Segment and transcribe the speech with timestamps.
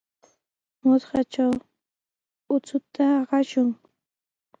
[0.85, 1.53] Mutrkatraw
[2.55, 3.67] uchuta aqashun.